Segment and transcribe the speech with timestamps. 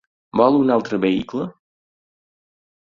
[0.39, 1.47] Vol un altre vehicle?